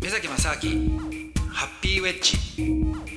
[0.00, 0.98] 目崎正明
[1.50, 3.11] ハッピーウェッジ。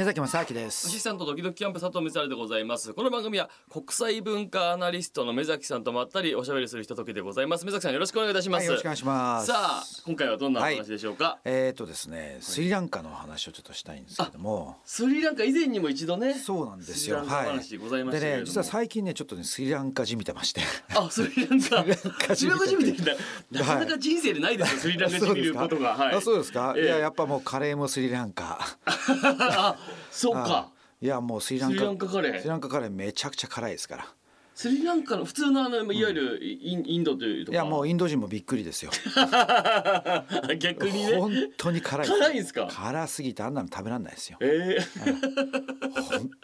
[0.00, 0.86] 宮崎正明です。
[0.86, 2.94] アシスタントドキドキキャンプ佐藤光晴でございます。
[2.94, 7.66] この番組は国際文化アナリストの目崎さんとまったりおしゃべりするひとときでございます。
[7.66, 9.48] 目崎さんよろしくお願いいたします、はい、よろしくお願いします。
[9.48, 14.78] さあ今回はどんなお話でしょうか、はい、えっ、ー、とですねスリランカの話をちょっとしたいんですけども。
[14.86, 17.22] スリランカ以前にも一度ねそうなんですよ。
[17.26, 20.62] 話ございましでね実は最近ねちょっとねスリランカ字見てまして。
[20.96, 22.34] あスリランカ。
[22.34, 23.02] スリランカ字見て
[23.50, 25.90] なかなか人生でないですよ、 スリランカ字見ることが。
[25.90, 28.66] はい、あそうですか、えー、いややっぱもうカレーもスリランカ。
[28.86, 29.76] あ
[30.10, 30.70] そうか。
[31.00, 31.06] い。
[31.06, 32.40] やもうスリランカスリランカカレー。
[32.40, 34.06] スリランカカレーめちゃくちゃ辛いですから。
[34.54, 38.90] スリランカの普通のあのいわゆるイン,、インドというといやもうインド人もびっくりですよ。
[40.58, 41.16] 逆にね。
[41.16, 42.68] 本当に辛い辛いんですか？
[42.70, 44.36] 辛すぎてあんなの食べられないですよ。
[44.40, 45.79] ええー、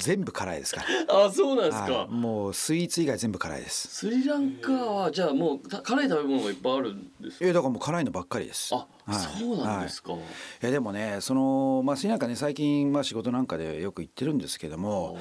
[0.00, 1.26] 全部辛いですから。
[1.26, 3.88] あそうなんですか、もうスイーツ以外全部辛いです。
[3.88, 8.74] スリランカはじゃあもう辛い食べ物がいっぱいあるんですえだからもう辛いのばっかりです。
[8.74, 10.22] あ、はい、そうなんですか、はい、
[10.62, 15.18] えでもねそのまあスリランカね最近まあ仕事なんかでよく行ってるんですけども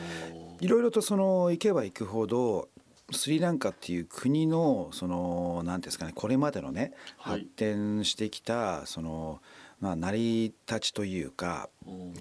[0.59, 2.69] いろいろとその行けば行くほど
[3.11, 9.41] スリランカっていう国のその何ですかねこれまでのね、発展してきたその
[9.79, 11.69] まあ成り立ちというか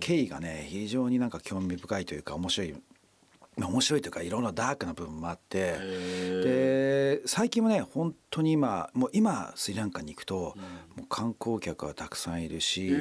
[0.01, 2.75] 経緯がね非常になんか興味深いというか面白い
[3.67, 5.77] 面白いというかいろんなダークな部分もあって
[6.43, 10.55] で最近もね本当に今もう今スリランカに行くと、
[10.97, 12.93] もう観光客はたくさんいるし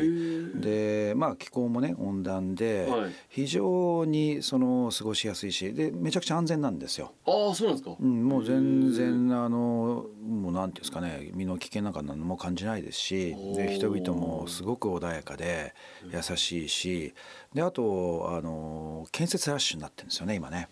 [0.56, 2.88] でまあ気候もね温暖で、
[3.30, 7.14] 非常にその過ごしやすいしでめちゃくちゃ安全なんですよ。
[7.26, 15.74] ああそうなんですか、うん、もう全然あのもうなんていうんですかね身の危険なんか何も感じないですしで人々もすごく穏やかで
[16.12, 17.14] 優しいし
[17.54, 20.70] であとあの建設ラッシュになってるんですよね今ね。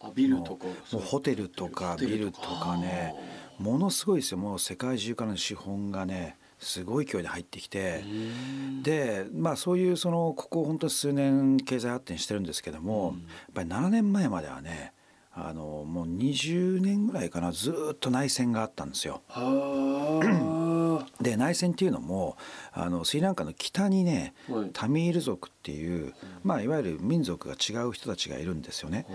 [0.00, 3.14] あビルとかもうホテルとかビルとかね
[3.58, 4.38] ものすごいですよ。
[4.38, 8.04] もう世界中からの資本がねすごい勢いで入ってきて
[8.82, 14.92] でまあそういうそのここ本当に数年経済発展してるんですけどもやっぱり7年前まではね
[15.32, 19.22] あのもう20年ぐらいかなずっと内戦があったんですよ。
[21.20, 22.36] で内戦っていうのも
[22.72, 29.06] あのスリランカの北にね、はい、タミール族っていう、まあ、いわゆる民族が違う人たちがいるんですよね。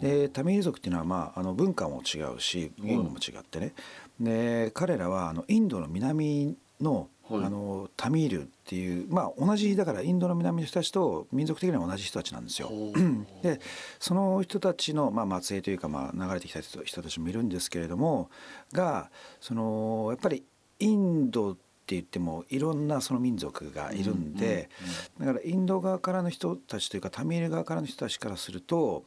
[0.00, 3.74] でタミール族っていうのは、まあ、あの文化も違うし言語も違ってね、
[4.20, 12.70] で彼らはあのインドの南のはい、あのタミールっていうまあ同じだからインドの南の人たちと民族的には同じ人たちなんですよ。
[13.42, 13.60] で
[13.98, 18.30] その人たちの、まあ、末裔というか、まあ、流れてきた人たちもいるんですけれども
[18.72, 19.10] が
[19.40, 20.42] そのやっぱり
[20.78, 24.68] インドって言ってもいろんなその民族がいるんで、
[25.18, 29.04] だからインド側からの人たちというかタミール側からの人たちからすると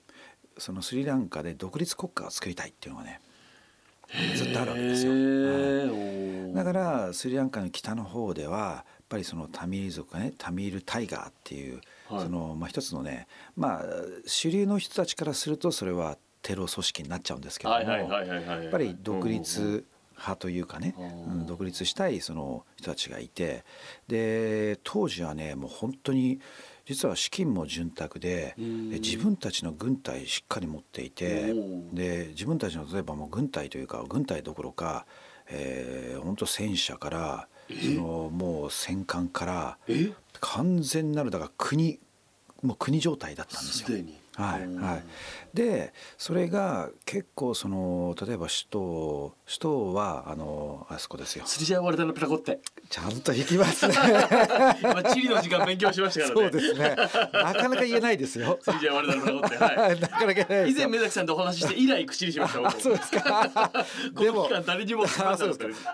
[0.57, 3.21] そのスリランカで独立国家を作りたいっていうのがね
[4.35, 5.11] ずっとあるわけですよ。
[5.13, 13.83] はい、だからスリランカの北の方ではやっぱりそのタミール族がねタミールタイガーっていう、はい、そのまあ一つのねまあ
[14.25, 19.85] 主流の人たちからするとそれはテロ組織になっちゃうんですけどもやっぱり独立
[20.21, 23.63] 派というかね、うん、独立したいその人たちがいて
[24.07, 26.39] で当時はねもう本当に
[26.85, 31.53] 実は資金も潤沢でで自分たちの軍隊しっかり持っていて
[31.93, 35.05] で自分たちの例えばもう軍隊というか軍隊どころか、
[35.49, 39.77] えー、本当戦車からそのもう戦艦から
[40.39, 41.99] 完全なるだから国
[42.61, 43.97] もう国状態だったんですよ。
[44.35, 45.03] はいはい、
[45.53, 51.43] でそれが結構その例えば首都首都はあのあそこですよ。
[51.45, 53.93] スリジャワルダのプラコってちゃんと引きますね。
[54.81, 56.51] 今地理の時間勉強しましたからね。
[56.51, 56.95] そうですね。
[57.33, 58.57] なかなか言えないですよ。
[58.61, 59.57] スリジャワルダのプラコって。
[59.57, 59.99] はい。
[59.99, 62.71] なかなか以前目崎さんとお話しして以来口にしました。
[62.71, 63.71] そうですか。
[64.17, 65.05] でも誰にも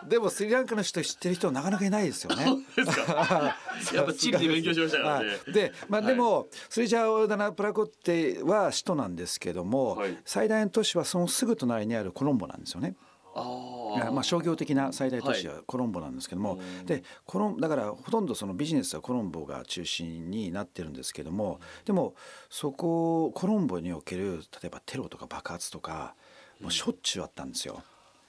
[0.07, 2.45] でもスリランカの人知ってる人なかなかいないですよね。
[2.75, 3.55] ですか。
[3.91, 5.39] やっぱ地理で勉強しましたからね。
[5.47, 12.95] でまあでもスリジャワルダナプラコっては首都なんですけども、最大の都市はそのすぐ隣にあるコロンボなんですよね。
[13.37, 22.15] あまあ商業的な最大都市はコロンボなんですけども、はい、でコロンだからほとんどそのビジネスはコロンボが中心になってるんですけどもでも
[22.49, 26.15] そこコロンボにおける例えばテロとか爆発とか
[26.61, 27.83] もうしょっちゅうあったんですよ。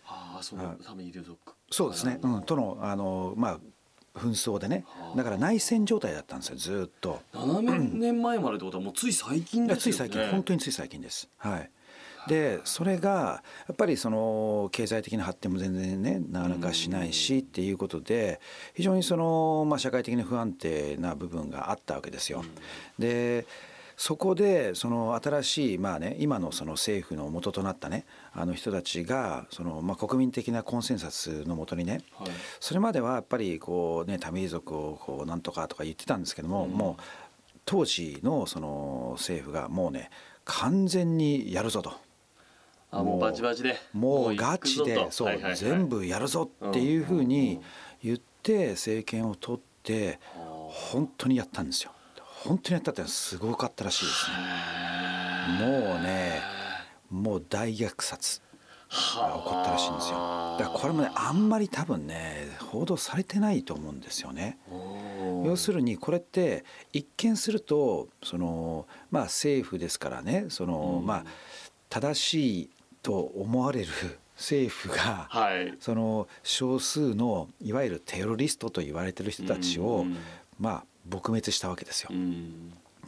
[0.06, 1.12] ああそうために
[1.70, 3.58] そうですね、うん、とのあのまあ
[4.18, 4.84] 紛争でね。
[5.16, 7.20] だから内戦状態だったんですよずっと。
[7.32, 7.62] 7
[7.94, 9.80] 年前までってことはもうつい最近ですよね。
[9.82, 10.26] つい最近。
[10.30, 11.28] 本当につい最近です。
[11.36, 11.70] はい
[12.28, 18.40] でそれがやっぱりその経済的な発展も全然ねなかなかしないしっていうことで
[18.74, 22.44] 非常にその、まあ、社会的に不安定な部分があったわけですよ。
[22.98, 23.46] で
[23.98, 32.28] そこでその新しいまあね今のその政府の元となったねあの人たちがそのまあ国民的なコンセンサスのもとにね、はい、
[32.60, 37.02] それまではやっぱりこうねタ族をこうなんとかとか言ってたんですけども、うん、もう
[37.64, 40.10] 当時のその政府がもうね
[40.44, 41.92] 完全にやるぞと。
[42.90, 43.76] あもうバチバチで。
[43.92, 47.60] もうガチでそう、全部やるぞっていうふうに
[48.02, 51.92] 言って政権を取って本当にやったんですよ。
[52.24, 55.66] 本当にやったってすごかったらしいですね。
[55.66, 56.40] もうね
[57.10, 58.40] もう大虐殺。
[58.90, 60.56] が起こったらしいんですよ。
[60.58, 64.58] だからこれもねあんまり多分ね報道されてないと思うんですよね。
[65.44, 71.24] 要するにこれって一見するとそのまあ政府ですからねその、まあ
[71.90, 72.70] 正しい
[73.02, 73.88] と思われる
[74.36, 80.06] 政府が、はい、その少数のいわゆるテロリストと言われてる人たちを、
[80.58, 82.10] まあ撲滅したわけですよ。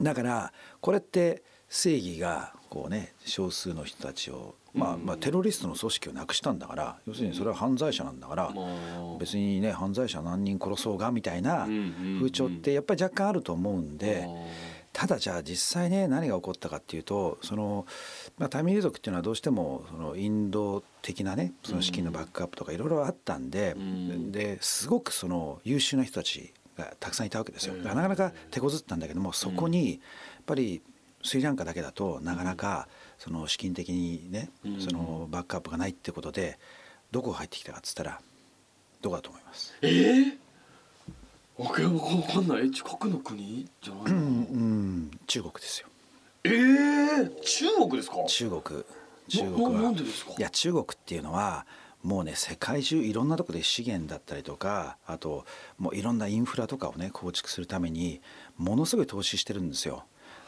[0.00, 8.54] だからこれって正義がこうね少数の人たちをまあ、まあテロリストの組織をなくしたんだから要するにそれは犯罪者なんだから
[9.18, 11.66] 別にね犯罪者何人殺そうがみたいな
[12.20, 14.28] 風潮ってやっぱり若干あると思うんで。
[14.92, 17.86] ただじゃあ実際ね何が起こったかっていうとその、
[18.38, 23.76] まあ、タミル族っていうのはどうしてもそのインド的なねその資金のバックアップとかいろいろあったんで,、
[24.30, 27.74] ですごくその優秀な人たちがたくさんいたわけですよ。
[27.74, 30.00] なかなか手こずったんだけどもそこにやっ
[30.44, 30.82] ぱり
[31.22, 32.88] スリランカだけだとなかなか
[33.18, 34.50] その資金的にね
[34.80, 36.58] そのバックアップがないってことで
[37.12, 38.20] どこが入ってきたかっつったら
[39.02, 39.72] どこだと思います？
[39.82, 40.38] えー、
[41.60, 41.90] わけわ
[42.22, 42.70] かんない。
[42.70, 43.68] 近くの国？
[43.82, 45.88] じゃないの、うん、うん、中国ですよ。
[46.44, 48.16] えー、中国ですか？
[48.26, 48.84] 中国。
[49.28, 49.70] 中国は。
[49.70, 50.32] なんでですか？
[50.38, 51.66] いや中国っていうのは
[52.02, 55.44] もうね世界中いろんなとこで資源だったりとかあと
[55.78, 58.22] もういろんなインフラとかをね構築するために
[58.56, 60.04] ものすごい投資してるんですよ。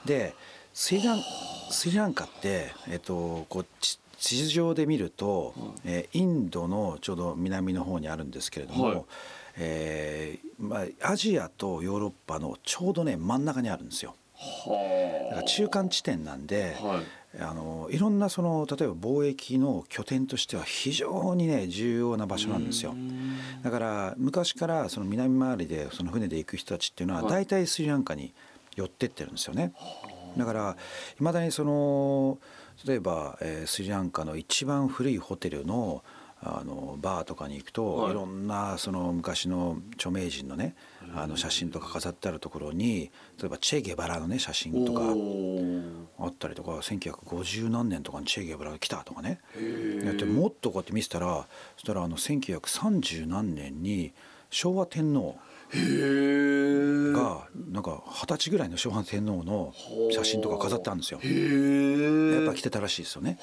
[0.06, 0.35] で
[0.73, 1.20] スリラン
[1.70, 3.99] スリランカって、えっと、こう地
[4.37, 5.53] 図上で見ると、
[5.85, 9.05] えー、インドのちょうど南の方にあるんですけれども、はい、
[9.56, 14.14] えー、まあ、アジアとヨーロッパのちょうどね真ん中にあるんですよ。
[15.31, 17.00] だから中間地点なんで、は
[17.38, 22.94] い、あのいろんなその例えば貿易の拠点としては非常にね重要な場所なんですよ。
[23.62, 28.34] だから昔からその南回りでその船で行く人たちっていうのは大体スリランカに
[28.75, 29.72] 寄ってってるんですよね。
[30.37, 30.76] だから
[31.20, 32.38] いまだにその
[32.87, 36.02] 例えば、えー、スリランカの一番古いホテルの
[36.44, 40.75] あのバーとかに行くと、はい、いろんなその昔の著名人のね
[41.15, 45.03] あの写真とか飾ってあるところに例えばチェ・ゲバラのね写真とか
[46.19, 49.41] あったりとか1950何年とかにチェ・ゲバラが来たとかね。
[50.05, 51.47] やってもっとこうやって見せたら
[51.77, 54.12] そしたらあの1930何年に
[54.50, 55.37] 昭和天皇
[55.75, 59.73] がなんか二十歳ぐらいの昭和天皇の
[60.11, 61.21] 写真とか飾ってあるんですよ。
[61.23, 63.39] やっぱ来てたらしいですよね。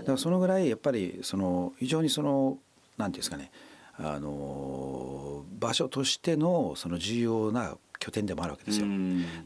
[0.00, 2.58] だからそのぐらいやっぱりその非常にその
[2.96, 3.50] なんていうんですかね
[3.98, 8.86] あの場所としてのその重要な拠点でもあるわけですよ。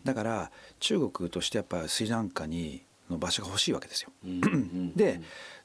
[0.04, 0.50] だから
[0.80, 4.10] 中国としてやっぱスリランカにの場所が欲しいわけですよ。
[4.96, 5.20] で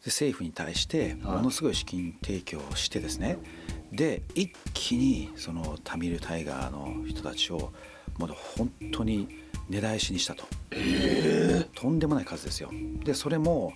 [0.06, 3.38] 政府に対してものすごい資金提供をしてですね
[3.92, 7.72] で一気にそのタミルタイガーの人たちを
[8.18, 9.28] もう本当に
[9.70, 12.70] 根絶やしにしたと、えー、とんでもない数ですよ。
[13.04, 13.74] でそれも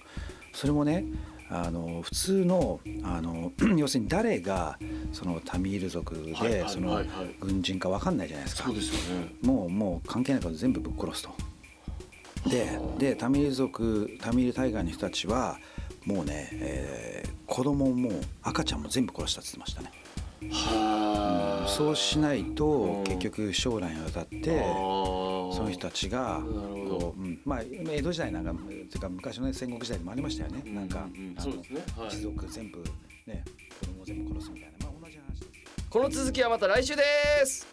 [0.54, 1.06] それもね
[1.50, 4.80] あの普通のあの 要するに誰が
[5.12, 7.02] そのタミール族でその
[7.40, 8.64] 軍人か分かんないじゃないですか。
[8.66, 12.50] そうですよね、もうもう関係ないこと全部ぶっ殺すと。
[12.50, 15.60] ででタミール族タミールタイガーの人たちは
[16.06, 18.12] もうね、えー、子供も
[18.44, 20.05] 赤ちゃんも全部殺したって言ってましたね。
[20.52, 31.36] はあ、そうしないと結局将来にわたってその人たちがこう、うん、まあ江戸時代なんかというか昔の、ね、戦国時代でもありましたよね、うん、なんか、うん。
[31.40, 31.82] そうですね。
[31.98, 32.84] はい、一族全部
[33.26, 33.44] ね
[33.80, 35.90] 子供全部殺すみたいな、まあ、同じ話です。
[35.90, 37.04] この続きはまた来週で
[37.46, 37.66] す